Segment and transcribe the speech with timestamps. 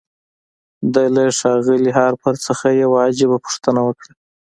[0.93, 4.11] ده له ښاغلي هارپر نه يوه عجيبه پوښتنه وکړه.